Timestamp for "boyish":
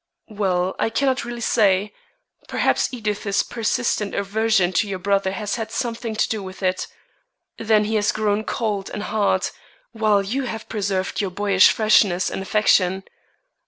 11.29-11.69